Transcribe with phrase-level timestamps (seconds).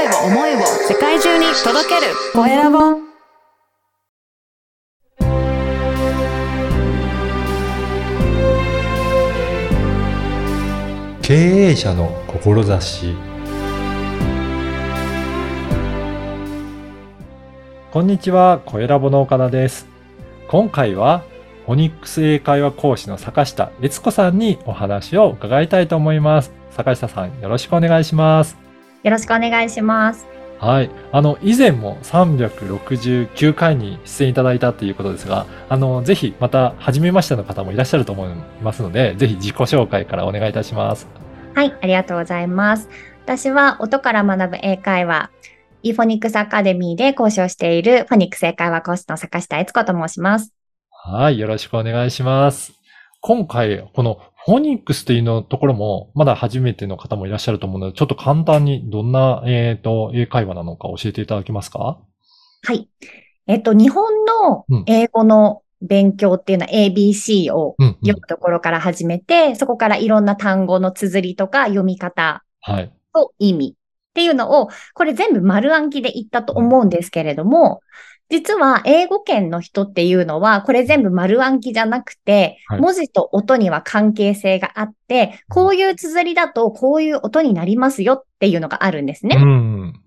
[0.00, 2.78] 声を思いを世界中に届けるコエラボ
[11.20, 13.14] 経営者の志
[17.92, 19.86] こんにちは、コエラボの岡田です。
[20.48, 21.24] 今回は、
[21.66, 26.52] フォニックス英会話講師の坂下悦子さんにお話を伺いたいと思います。
[26.70, 28.69] 坂下さん、よろしくお願いします。
[29.02, 30.26] よろしくお願いします。
[30.58, 30.90] はい。
[31.10, 41.08] あの、以前も369回に出演いただいたということですが、あの、ぜひまた、初めましての方もいらっしゃると思いますので、ぜひ自己紹介からお願いいたします。
[41.54, 42.90] はい、ありがとうございます。
[43.24, 45.30] 私は音から学ぶ英会話、
[45.82, 50.52] イフォニックスアカデミーで講師をしているフォニックス英会話講師の坂下悦子と申します。
[50.90, 51.38] はい。
[51.38, 52.74] よろしくお願いします。
[53.22, 61.98] 今回、このフォニックスというのところも、まだ初めての方もいらっしゃると思うので、ちょっと簡単にどんな、えっ、と、英会話なのか教えていただけますか？
[62.62, 62.88] はい。
[63.46, 72.92] えっと、日本の英語の勉強っていうのは ABC をうん、うん読むところから始めて、そこからいろんな単語の綴りとか読み方はい。
[73.12, 77.80] と意味っていうのを、これ全部丸暗記で言ったと思うんですけれども、
[78.30, 89.36] 実は英語圏の人っていうのは、これ全部丸暗記じゃなくて、はい文字と音には関係性があって、こういう綴りだとこういう音になりますよっていうのがあるんですね。
[89.36, 90.00] うん。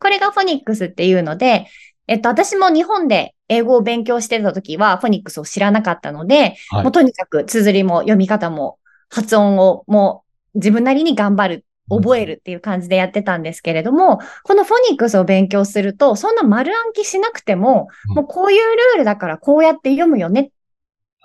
[0.00, 1.66] これがフォニックスっていうので、
[2.08, 8.78] えっと、私も日本で英語を勉強してた時は、フォニックスを知らなかったので、はいもうとにかく綴りも読み方も
[9.10, 10.24] 発音をも
[10.54, 20.50] う自分なりに頑張る、覚えるっていう感じでやってたんですけれども、このフォニックスを勉強すると、そんな丸暗記しなくても、うんもうこういうルールだからこうやって読むよね。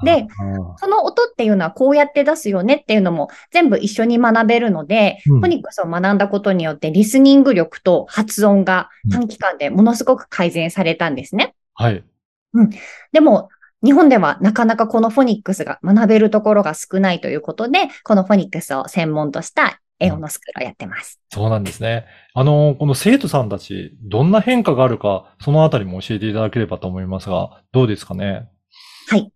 [0.03, 11.53] であその音っていうのはこうやって出すよねっていうのも全部一緒に学べるので、うんフォニックスを学んだことによってリスニング力と発音が短期間でものすごく改善されたんですね。
[11.75, 12.03] はい。
[13.11, 13.49] でも、
[13.83, 21.21] 日本ではなかなかこのフォニックスが学べるところが少ないということで、このフォニックスを専門とした英語のスクールをやってます。
[21.29, 22.05] そうなんですね。
[22.33, 28.49] あの、この生徒さんたち、どんな変化があるか、そのあたりも教えていただければと思いますが、どうですかね？
[29.07, 29.31] はい。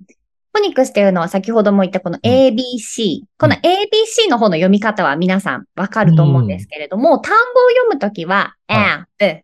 [0.53, 3.21] フォニックスというのは先ほども言ったこの ABC。
[3.37, 9.43] この ABC の方の読み方は皆さんわかると思うんですけれども、単語を読むときは、は a,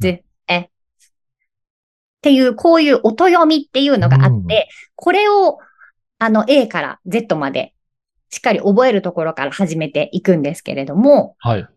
[0.00, 0.68] k, e っ
[2.22, 5.58] ていう、こういう音読みっていうのがあうんって、これを
[6.18, 7.74] あの A から Z まで
[8.32, 11.68] しっかり覚えるところから始めていくんですけれども、はい。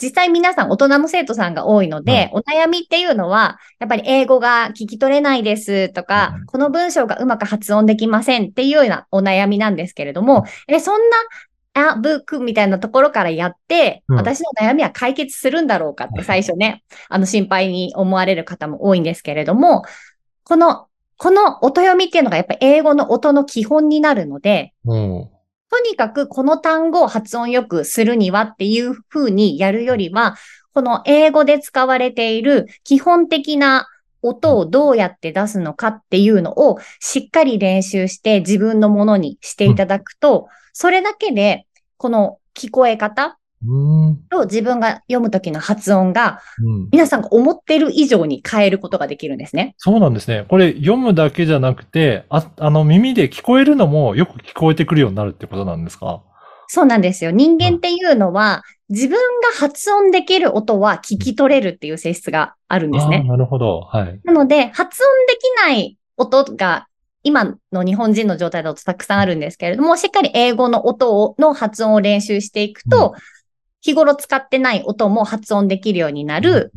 [0.00, 6.46] 実際皆さん大人の生徒さんが多いので、お悩みっていうのは、やっぱり英語が聞き取れないですとか、うん。
[6.46, 11.00] この文章がうまく発音できませんっていうようなお悩みなんですけれども、え、そん
[11.72, 14.16] な、あ、ブックみたいなところからやって、うん。
[14.16, 19.82] 私の悩みは解決するんだろうかって最初ね、あの心配に思われる方も多いんですけれども、
[20.44, 20.88] この、
[21.18, 25.30] この音読みっていうのがやっぱり英語の音の基本になるので、うん。
[25.70, 30.36] とにかくこの単語を発音よくするにはっていう風にやるよりは、
[30.72, 33.88] この英語で使われている基本的な
[34.22, 41.66] 音をどうやって出すのかっていうのをしっかり練習して自分のものにしていただくと、それだけで
[41.96, 43.36] この聞こえ方うん。
[44.30, 46.88] と自分が読む時の発音がうん。
[46.92, 49.74] 皆さんが思ってる以上に変えることができるんですね。
[49.78, 50.44] そうなんですね。
[50.48, 56.22] これ読むだけじゃなくて、あ、あの耳で聞こえるのもよく聞こえてくるようになるってことなんですか？
[56.68, 57.30] そうなんですよ。
[57.30, 63.22] 人間っていうのは自分が発音できる音は聞き取れるっていう性質があるんですね。
[63.22, 63.80] なるほど。
[63.80, 64.20] はい。
[64.24, 66.88] なので、発音できない音が、
[67.22, 73.14] 今の日本人の状態だとたくさんあるんですけれども、しっかり英語の音をの発音を練習していくと、
[73.86, 76.72] 日頃使ってない音も発音できるようになる。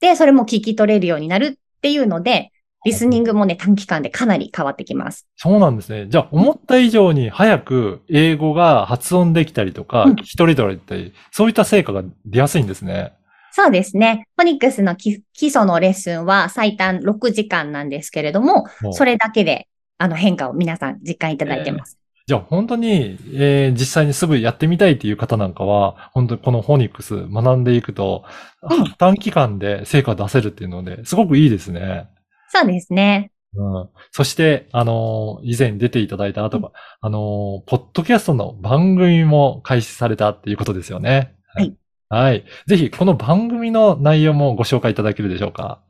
[0.00, 2.52] で、それも聞き取れるようになるっていうので、
[2.84, 5.26] リスニングもね、短期間でかなり変わってきます。
[5.36, 6.06] そうなんですね。
[6.08, 13.14] じゃあ、思った以上に早く英語が発音できたりとか、うん聞き取れたり、そういった成果が出やすいんですね。
[13.52, 14.28] そうですね。
[14.36, 19.66] フォニックスの基基礎のレッスンは最短6時間なんですけれども、それだけで、
[19.96, 21.98] あの変化を皆さん実感いただいてます。
[22.26, 28.24] じゃあ本当に、えー実際にすぐやってみたいっていう方なんかは、本当にこのフォニックス学んでいくと、
[28.62, 32.08] うん短期間で成果出せるっていうので、すごくいいですね。
[32.48, 33.30] そうですね。
[33.56, 36.72] うん、そして、あのー以前出ていただいた後が、
[37.02, 37.20] あのー
[37.66, 41.34] ポッドキャストの番組も開始されたっていうことですよね。
[41.52, 41.76] はい。
[42.08, 42.44] はい。
[42.66, 45.82] ぜひ、この番組の内容もご紹介いただけるでしょうか？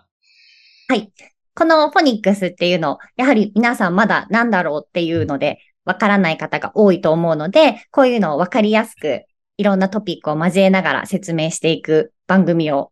[0.88, 1.12] はい。
[1.54, 9.25] このフォニックスっていうの、やはり皆さんまだなんだろうっていうので、わからない方が多いと思うので、こういうのをわかりやすく、
[9.56, 12.90] いろんなトピックを交えながら説明していく番組を、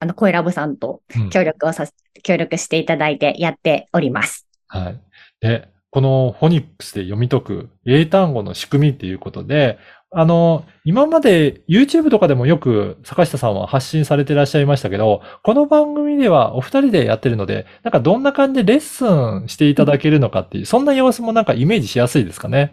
[0.00, 1.92] あの、声ラボさんとうん協力をさせ、
[2.22, 4.46] 協力していただいてやっております。
[4.68, 5.00] はい。
[5.40, 9.78] で、このフォニックスで読み解く英単語の仕組みっていうことで、
[10.12, 22.72] あの、今まで YouTube とかでもよく坂下さんは発信されていらっしゃいましたけど、この番組ではお二人でやってるので、なんかどんな感じでレッスンしていただけるのかっていう、そんな様子もなんかイメージしやすいですかね？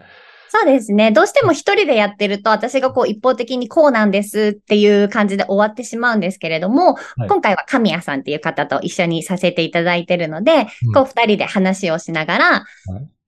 [0.50, 1.12] そうですね。
[1.12, 12.65] どうしても一人でやってると、私がこう一方的にこうなんですっていう感じで終わってしまうんですけれども、はい今回は神谷さんっていう方と一緒にさせていただいてるので、うんこう二人で話をしながら、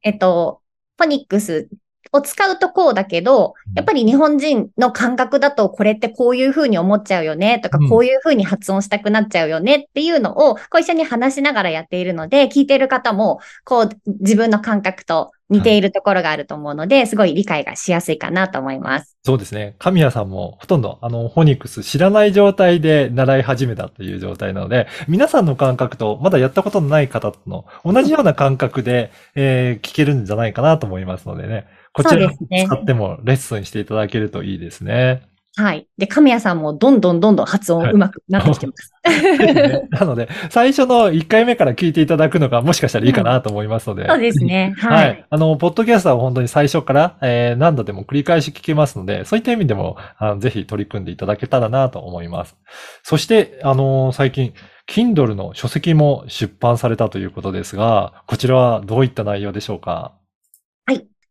[0.03, 0.61] えっと、
[0.99, 1.67] フォニックス
[2.11, 7.89] を使うとこうだけどうん、やっぱり日本人の感覚だとこれってこういう風に思っちゃうよねとか、うん。
[7.89, 19.18] こういう風に発音したくなっちゃうよねっていうのを、こう一緒に話しながらやっているので、聞いてる方も、こう自分の感覚と似ているところがあると思うので、すごい理解がしやすいかなと思います。
[19.24, 19.75] そうですね。
[19.80, 31.65] 神谷さんもほとんどあの、フォニックス知らない状態で習い始めたという状態なので、皆さんの感覚とまだやったことのない方との同じような感覚で、えー聞けるんじゃないかなと思いますのでね。
[31.91, 35.24] こちら使ってもレッスンしていただけるといいですね。
[35.57, 35.87] はい。
[35.97, 38.91] で、神谷さんもどんどんどんどん発音上手くなってきてます。
[39.07, 44.05] ねなので、最初の1回目から聞いていただくのがもしかしたらいいかなと思いますので。
[44.07, 44.73] そうですね。
[44.79, 44.89] は。
[44.89, 45.23] はいい。
[45.29, 52.57] あの、ポッドキャストは本当に最初から、えー何度でも繰り返し聞けますので、そういった意味でも、あのぜひ取り組んでいただけたらなと思います。
[53.03, 54.53] そして、あの最近、
[54.89, 60.11] Kindle の書籍も出版されたということですが、こちらはどういった内容でしょうか？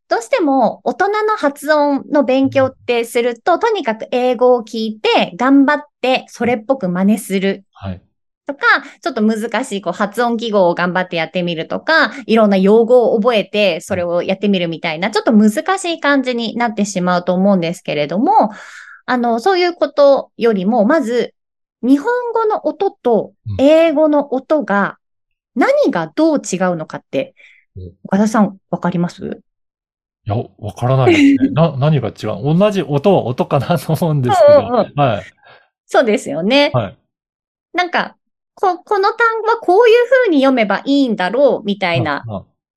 [0.08, 7.64] どうしても大人の発音の勉強ってすると、とにかく英語を聞いて、頑張ってそれっぽく真似する。
[7.72, 8.02] はい。
[8.46, 8.60] とか、
[9.00, 18.50] ちょっと難しいこう発音記号を頑張ってやってみるとか、いろんな用語を覚えてそれをやってみるみたいな、ちょっと難しい感じになってしまうと思うんですけれども、
[19.06, 21.34] あの、そういうことよりも、まず、
[21.82, 24.98] 日本語の音と英語の音が
[25.54, 27.34] 何がどう違うのかって
[27.76, 29.40] うん、岡田さんわかります？
[30.26, 31.50] いや、わからないですね。
[31.54, 32.56] な、何が違う？
[32.56, 34.58] 同じ音は音かなと思うんですけど。
[34.60, 35.24] うんうんうんはい。
[35.86, 36.70] そうですよね。
[36.72, 36.96] はい。
[37.74, 38.16] なんか、
[38.54, 42.24] こ、この単語はこういう風に読めばいいんだろう、みたいな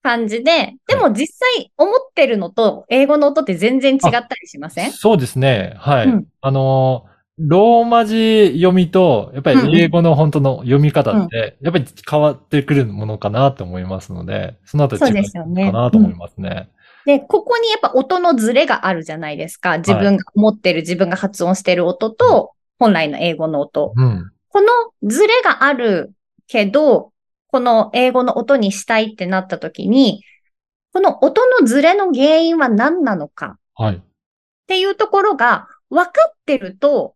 [0.04, 4.92] 感じで、でも実際思ってるのと英語の音って全然違ったりしません？
[4.92, 5.76] そうですね。
[5.78, 6.08] はい。
[6.08, 16.70] うんあのー、ローマ字読みと、やっぱり英語の本当の読み方って、やっぱり変わってくるものかなと思いますので、そのあたり違うですよねかなと思いますね。
[17.08, 19.78] で、ここにやっぱ音のズレがあるじゃないですか。
[19.78, 23.94] 自分が思ってる、自分が発音してる音と、本来の英語の音。
[23.96, 24.30] うん。
[24.50, 24.68] この
[25.04, 26.12] ズレがある
[26.48, 27.14] けど、
[27.48, 30.22] この英語の音にしたいってなった時に、
[30.92, 33.96] この音のズレの原因は何なのかはい。
[33.96, 34.02] っ
[34.68, 37.16] ていうところが分かってると。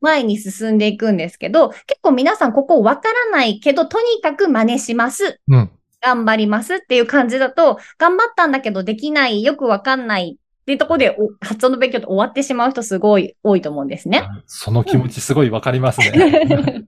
[0.00, 5.38] 前に進んでいくんですけど、結構皆さんここわからないけど、とにかく真似します。
[5.46, 5.70] うん。
[6.00, 14.28] 頑張りますっていう感じだと、頑張ったんだけどできない、よくわかんないっていうところでお発音の勉強って終わってしまう人すごい多いと思うんですね。
[14.46, 16.10] その気持ちすごいわかりますね。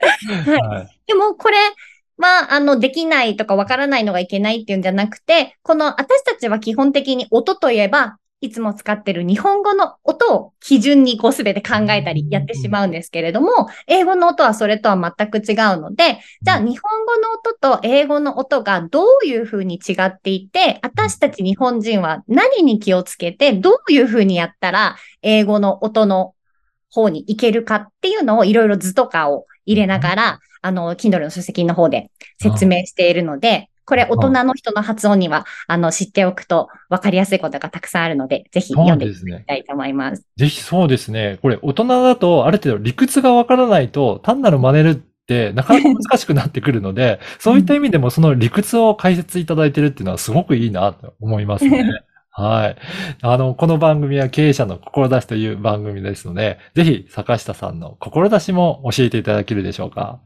[0.00, 0.98] はい。
[1.06, 1.56] でもこれ
[2.18, 26.34] は、あの、できないとかわからないのがいけないっていうんじゃなくて、この私たちは基本的に音といえば、いつも使ってる日本語の音を基準にこうすべて考えたりやってしまうんですけれども、英語の音はそれとは全く違うので、じゃあ日本語の音と英語の音がどういうふうに違っていて、私たち日本人は何に気をつけて、どういうふうにやったら英語の音の
[26.90, 40.26] 方に行けるかっていうのをいろいろ図とかを入れながら、あの、Kindle の書籍の方で説明しているので、これ大人の人の発音には、あの、知っておくと分かりやすいことがたくさんあるので、ぜひ読んでいただきたいと思います。
[40.36, 41.38] ぜひそうですね。
[41.42, 44.94] これ大人だとある程度理屈がわからないと単なる真似るっ
[45.26, 51.84] てなかなか難しくなってくるので、 そういった意味でもその理屈を解説いただいてるっていうのはすごくいいなと思いますね。
[52.36, 52.76] はい。
[53.22, 60.18] あの、この番組は経営者の志という番組ですので、ぜひ坂下さんの志も教えていただけるでしょうか。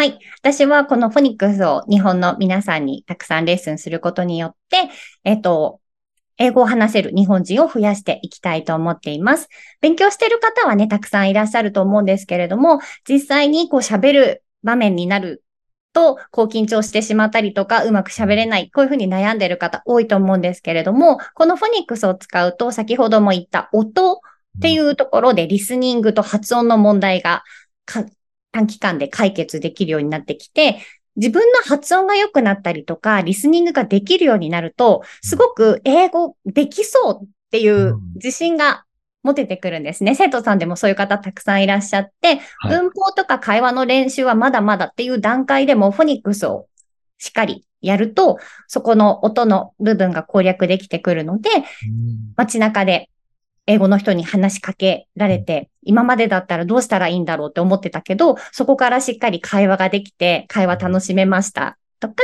[0.00, 0.20] はい。
[0.38, 4.90] 私はこのフォニックスを日本の皆さんにたくさんレッスンすることによって、
[5.24, 5.80] えっと、
[6.36, 9.48] 英語を話せる日本人を増やしていきたいと思っています。
[9.80, 12.78] 勉強してる方はね、たくさんいらっしゃると思うんですけれども、
[13.08, 15.42] 実際にこう喋る場面になる
[15.92, 24.18] と、こう緊張してしまったりとか、うまく喋れない、こういうふうに悩んでる方多いと思うんですけれども、このフォニックスを使うと、先ほども言った音っ
[24.62, 27.42] ていうところでリスニングと発音の問題が
[28.52, 30.80] 短期間で解決できるようになってきて、
[31.16, 38.84] 自分の発音が良くなったりとか、リスニングができるようになると、すごく英語できそうっていう自信が
[39.24, 40.14] 持ててくるんですね。
[40.14, 42.78] 生徒さんでもそういう方たくさんいらっしゃって、はい。
[42.78, 46.68] 文法とか会話の練習はまだまだっていう段階でもフォニックスを
[47.18, 48.38] しっかりやると、
[48.68, 51.50] そこの音の部分が攻略できてくるので、
[52.36, 53.10] 街中で
[53.68, 62.14] 英語の人に話しかけられて、今までだったらどうしたらいいんだろうって思ってたけど、そこからしっかり会話ができて、会話楽しめましたとか、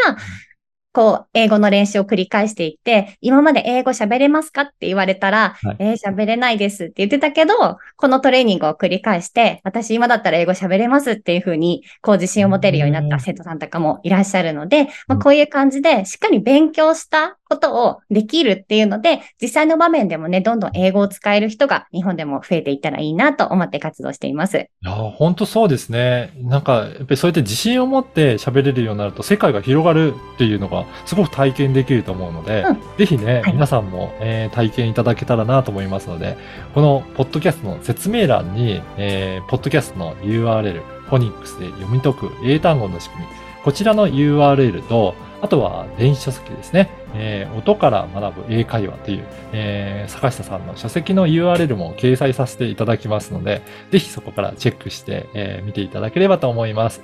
[0.95, 7.55] こう、英語の練習を繰り返していって、今まで英語喋れますかって言われたら、はいえー喋れないですって言ってたけど、
[7.97, 24.59] このトレーニングを繰り返して、私今だったら英語喋れますっていうふうに、こう自信を持てるようになった生徒さんとかもいらっしゃるので、まあ、こういう感じでしっかり勉強したことをできるっていうので、実際の場面でもね、どんどん英語を使える人が日本でも増えていったらいいなと思って活動しています。
[24.59, 26.33] いや、本当そうですね。
[26.37, 36.37] なんか、やっぱりそうやって自信を持って喋れるようになると世界が広がるっていうのがすごく体験できると思うので、うんぜひね、はい皆さんも、えー体験いただけたらなと思いますので、
[36.75, 43.29] このポッドキャストの説明欄に、えーポッドキャストの URL、フォニックスで読み解く英単語の仕組み、
[43.65, 46.91] こちらの URL と、あとは電子書籍ですね。
[47.15, 57.03] えー音から学ぶ英会話という、えー坂下さんの書籍の URL も掲載させていただきますので、ぜひそこからチェックして、えー見ていただければと思います。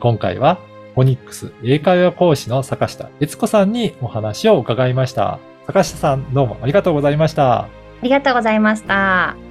[0.00, 0.58] 今回は、
[0.94, 5.40] フォニックス英会話講師の坂下悦子さんにお話を伺いました。
[5.66, 7.62] 坂下さん、どうもありがとうございました。
[7.62, 7.68] あ
[8.02, 9.43] りがとうございました。